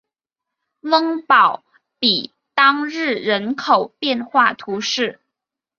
[0.79, 1.63] 翁堡
[1.99, 5.19] 比当日人口变化图示